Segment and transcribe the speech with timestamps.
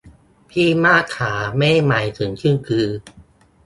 [0.49, 2.87] พี่มากขา ไม่ได้หมายถึงกิ้งกือ